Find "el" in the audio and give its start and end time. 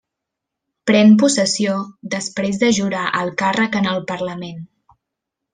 3.23-3.33, 3.95-4.05